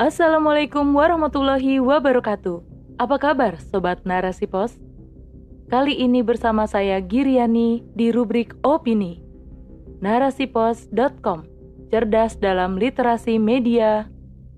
[0.00, 2.64] Assalamualaikum warahmatullahi wabarakatuh.
[2.96, 4.80] Apa kabar Sobat Narasi Pos?
[5.68, 9.20] Kali ini bersama saya Giriani di rubrik Opini.
[10.00, 11.44] Narasipos.com
[11.92, 14.08] Cerdas dalam literasi media,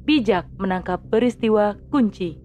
[0.06, 2.38] bijak menangkap peristiwa kunci.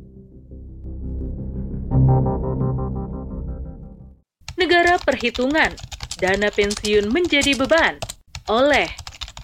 [4.57, 5.69] Negara Perhitungan,
[6.17, 8.01] Dana Pensiun Menjadi Beban
[8.49, 8.89] oleh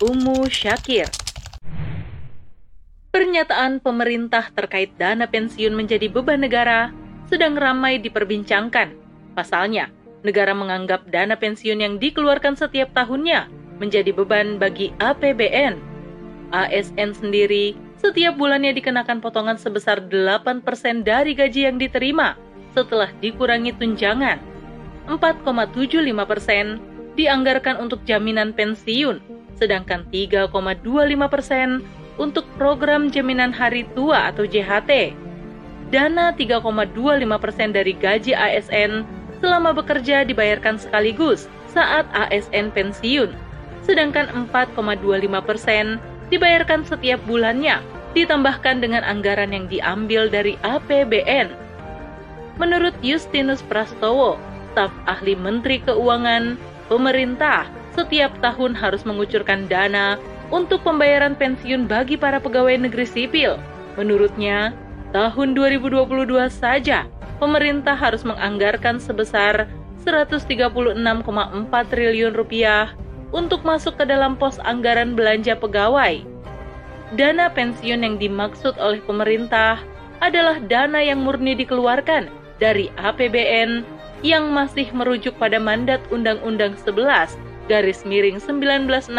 [0.01, 1.05] Umu Syakir.
[3.13, 6.89] Pernyataan pemerintah terkait dana pensiun menjadi beban negara
[7.29, 8.89] sedang ramai diperbincangkan.
[9.37, 9.93] Pasalnya,
[10.25, 15.77] negara menganggap dana pensiun yang dikeluarkan setiap tahunnya menjadi beban bagi APBN.
[16.57, 20.65] ASN sendiri setiap bulannya dikenakan potongan sebesar 8%
[21.05, 22.33] dari gaji yang diterima
[22.73, 24.41] setelah dikurangi tunjangan.
[25.05, 29.21] 4,75% dianggarkan untuk jaminan pensiun,
[29.63, 31.79] sedangkan 3,25%
[32.19, 35.15] untuk program jaminan hari tua atau JHT.
[35.87, 39.07] Dana 3,25% dari gaji ASN
[39.39, 43.31] selama bekerja dibayarkan sekaligus saat ASN pensiun,
[43.87, 47.79] sedangkan 4,25% dibayarkan setiap bulannya,
[48.17, 51.55] ditambahkan dengan anggaran yang diambil dari APBN.
[52.57, 54.37] Menurut Justinus Prastowo,
[54.73, 56.57] staf ahli Menteri Keuangan,
[56.89, 60.17] pemerintah setiap tahun harus mengucurkan dana
[60.49, 63.57] untuk pembayaran pensiun bagi para pegawai negeri sipil.
[63.97, 64.73] Menurutnya,
[65.13, 67.05] tahun 2022 saja
[67.37, 69.69] pemerintah harus menganggarkan sebesar
[70.03, 70.99] 136,4
[71.89, 72.91] triliun rupiah
[73.33, 76.21] untuk masuk ke dalam pos anggaran belanja pegawai.
[77.13, 79.77] Dana pensiun yang dimaksud oleh pemerintah
[80.21, 83.85] adalah dana yang murni dikeluarkan dari APBN
[84.23, 89.11] yang masih merujuk pada mandat Undang-Undang 11 garis miring 1969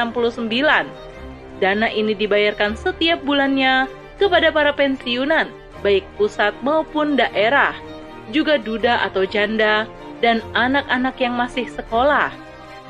[1.62, 3.86] Dana ini dibayarkan setiap bulannya
[4.18, 5.46] kepada para pensiunan,
[5.86, 7.74] baik pusat maupun daerah,
[8.34, 9.86] juga duda atau janda,
[10.18, 12.32] dan anak-anak yang masih sekolah.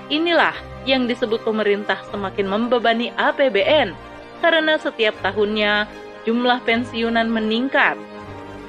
[0.09, 3.97] Inilah yang disebut pemerintah semakin membebani APBN
[4.45, 5.89] karena setiap tahunnya
[6.29, 7.97] jumlah pensiunan meningkat.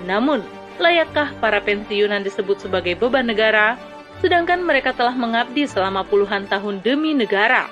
[0.08, 0.44] Namun,
[0.80, 3.76] layakkah para pensiunan disebut sebagai beban negara,
[4.24, 7.68] sedangkan mereka telah mengabdi selama puluhan tahun demi negara?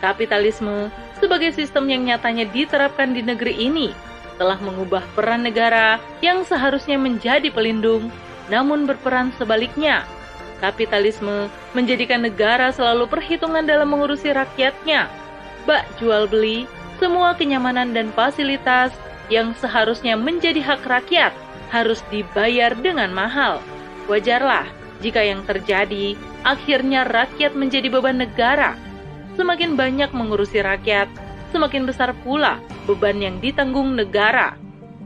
[0.00, 0.88] Kapitalisme
[1.20, 3.92] sebagai sistem yang nyatanya diterapkan di negeri ini
[4.40, 8.08] telah mengubah peran negara yang seharusnya menjadi pelindung,
[8.48, 10.08] namun berperan sebaliknya.
[10.64, 15.12] Kapitalisme menjadikan negara selalu perhitungan dalam mengurusi rakyatnya.
[15.68, 16.64] Bak jual beli,
[16.96, 18.96] semua kenyamanan dan fasilitas
[19.28, 21.32] yang seharusnya menjadi hak rakyat
[21.68, 23.60] harus dibayar dengan mahal.
[24.08, 28.76] Wajarlah jika yang terjadi akhirnya rakyat menjadi beban negara
[29.40, 31.06] Semakin banyak mengurusi rakyat,
[31.54, 34.58] semakin besar pula beban yang ditanggung negara.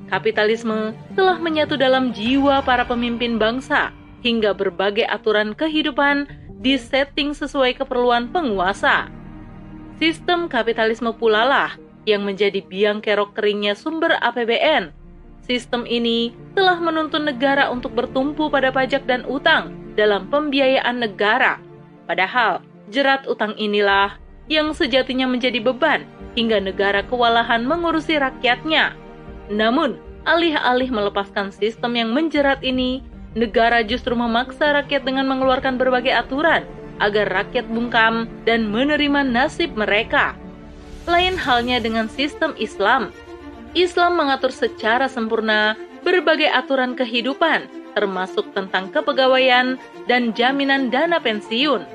[0.09, 3.95] Kapitalisme telah menyatu dalam jiwa para pemimpin bangsa
[4.27, 6.27] hingga berbagai aturan kehidupan
[6.59, 9.07] disetting sesuai keperluan penguasa.
[10.01, 11.71] Sistem kapitalisme pula lah
[12.03, 14.91] yang menjadi biang kerok keringnya sumber APBN.
[15.45, 21.59] Sistem ini telah menuntun negara untuk bertumpu pada pajak dan utang dalam pembiayaan negara.
[22.05, 22.61] Padahal,
[22.93, 24.19] jerat utang inilah
[24.51, 26.05] yang sejatinya menjadi beban
[26.37, 28.93] hingga negara kewalahan mengurusi rakyatnya.
[29.49, 29.97] Namun,
[30.29, 33.01] alih-alih melepaskan sistem yang menjerat ini,
[33.33, 36.67] negara justru memaksa rakyat dengan mengeluarkan berbagai aturan
[37.03, 40.39] agar rakyat bungkam dan menerima nasib mereka.
[41.05, 43.11] Lain halnya dengan sistem Islam.
[43.75, 45.75] Islam mengatur secara sempurna
[46.07, 49.79] berbagai aturan kehidupan, termasuk tentang kepegawaian
[50.11, 51.87] dan jaminan dana pensiun.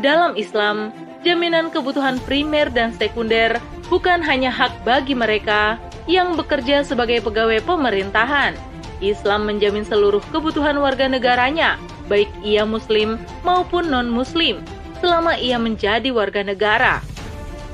[0.00, 0.94] Dalam Islam,
[1.26, 3.58] jaminan kebutuhan primer dan sekunder
[3.92, 8.54] bukan hanya hak bagi mereka yang bekerja sebagai pegawai pemerintahan.
[9.02, 14.62] Islam menjamin seluruh kebutuhan warga negaranya, baik ia muslim maupun non-muslim,
[15.02, 17.02] selama ia menjadi warga negara.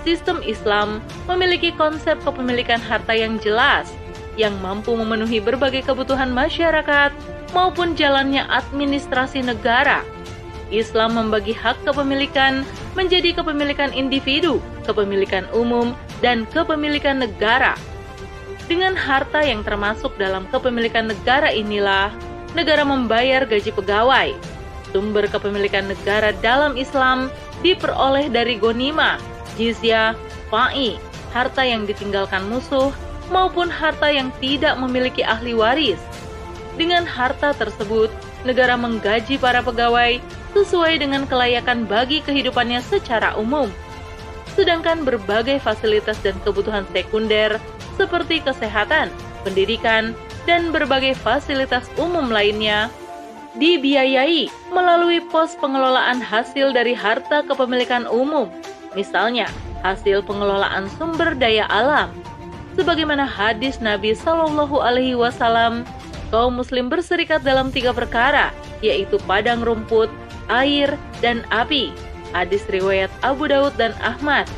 [0.01, 3.93] Sistem Islam memiliki konsep kepemilikan harta yang jelas,
[4.41, 7.13] yang mampu memenuhi berbagai kebutuhan masyarakat
[7.53, 10.01] maupun jalannya administrasi negara
[10.71, 12.63] Islam membagi hak kepemilikan
[12.95, 15.93] menjadi kepemilikan individu, kepemilikan umum,
[16.23, 17.75] dan kepemilikan negara.
[18.71, 22.15] Dengan harta yang termasuk dalam kepemilikan negara inilah,
[22.55, 24.31] negara membayar gaji pegawai.
[24.95, 27.31] Sumber kepemilikan negara dalam Islam
[27.67, 29.19] diperoleh dari gonima,
[29.59, 30.15] jizya,
[30.51, 30.99] fa'i,
[31.35, 32.95] harta yang ditinggalkan musuh,
[33.31, 36.03] maupun harta yang tidak memiliki ahli waris.
[36.77, 38.11] Dengan harta tersebut,
[38.43, 40.19] negara menggaji para pegawai
[40.53, 43.71] sesuai dengan kelayakan bagi kehidupannya secara umum.
[44.59, 47.63] Sedangkan berbagai fasilitas dan kebutuhan sekunder
[47.95, 49.09] seperti kesehatan,
[49.47, 50.13] pendidikan,
[50.49, 52.91] dan berbagai fasilitas umum lainnya
[53.59, 58.47] dibiayai melalui pos pengelolaan hasil dari harta kepemilikan umum,
[58.95, 59.51] misalnya
[59.83, 62.15] hasil pengelolaan sumber daya alam.
[62.81, 65.85] Sebagaimana hadis Nabi Shallallahu Alaihi Wasallam,
[66.33, 70.09] kaum Muslim berserikat dalam tiga perkara, yaitu padang rumput,
[70.49, 71.93] air, dan api.
[72.33, 74.49] Hadis riwayat Abu Daud dan Ahmad.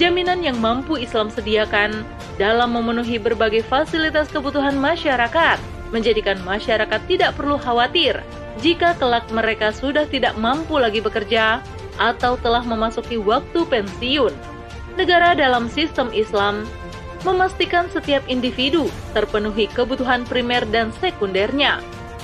[0.00, 2.08] Jaminan yang mampu Islam sediakan
[2.40, 5.60] dalam memenuhi berbagai fasilitas kebutuhan masyarakat,
[5.92, 8.16] menjadikan masyarakat tidak perlu khawatir
[8.64, 11.60] jika kelak mereka sudah tidak mampu lagi bekerja
[12.00, 14.32] atau telah memasuki waktu pensiun.
[14.96, 16.64] Negara dalam sistem Islam
[17.22, 21.80] memastikan setiap individu terpenuhi kebutuhan primer dan sekundernya.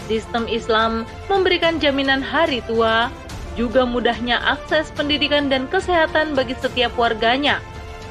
[0.06, 3.10] Sistem Islam memberikan jaminan hari tua,
[3.56, 7.58] juga mudahnya akses pendidikan dan kesehatan bagi setiap warganya,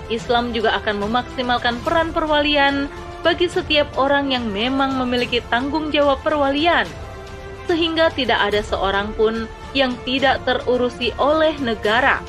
[0.09, 2.85] Islam juga akan memaksimalkan peran perwalian
[3.25, 6.85] bagi setiap orang yang memang memiliki tanggung jawab perwalian,
[7.65, 12.21] sehingga tidak ada seorang pun yang tidak terurusi oleh negara.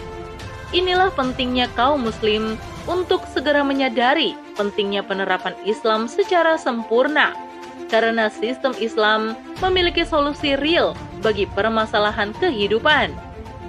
[0.72, 2.56] Inilah pentingnya kaum Muslim
[2.86, 7.34] untuk segera menyadari pentingnya penerapan Islam secara sempurna,
[7.90, 13.10] karena sistem Islam memiliki solusi real bagi permasalahan kehidupan.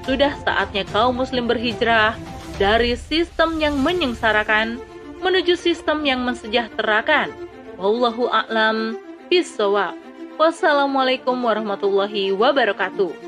[0.08, 2.16] Sudah saatnya kaum Muslim berhijrah
[2.62, 4.80] dari sistem yang menyengsarakan
[5.20, 7.34] menuju sistem yang mensejahterakan.
[7.78, 8.98] Wallahu a'lam
[9.30, 9.98] bishawab.
[10.38, 13.27] Wassalamualaikum warahmatullahi wabarakatuh.